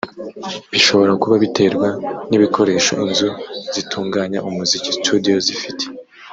bishobora 0.71 1.11
kuba 1.21 1.35
biterwa 1.43 1.89
n’ibikoresho 2.29 2.93
inzu 3.05 3.29
zitunganya 3.73 4.39
umuziki 4.47 4.89
(studios)zifite 4.99 5.83